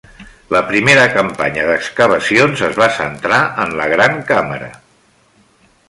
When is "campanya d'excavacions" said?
1.17-2.65